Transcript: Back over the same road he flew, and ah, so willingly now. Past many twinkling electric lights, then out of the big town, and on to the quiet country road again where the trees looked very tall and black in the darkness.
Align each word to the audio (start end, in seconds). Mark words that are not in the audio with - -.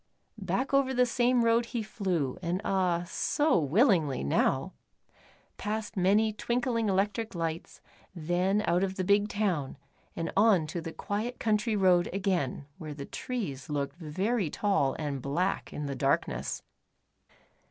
Back 0.41 0.73
over 0.73 0.95
the 0.95 1.05
same 1.05 1.45
road 1.45 1.67
he 1.77 1.83
flew, 1.83 2.39
and 2.41 2.59
ah, 2.65 3.03
so 3.05 3.59
willingly 3.59 4.23
now. 4.23 4.73
Past 5.57 5.95
many 5.95 6.33
twinkling 6.33 6.89
electric 6.89 7.35
lights, 7.35 7.81
then 8.15 8.63
out 8.65 8.83
of 8.83 8.95
the 8.95 9.03
big 9.03 9.29
town, 9.29 9.77
and 10.15 10.31
on 10.35 10.65
to 10.65 10.81
the 10.81 10.91
quiet 10.91 11.39
country 11.39 11.75
road 11.75 12.09
again 12.11 12.65
where 12.79 12.95
the 12.95 13.05
trees 13.05 13.69
looked 13.69 13.97
very 13.97 14.49
tall 14.49 14.95
and 14.97 15.21
black 15.21 15.71
in 15.71 15.85
the 15.85 15.95
darkness. 15.95 16.63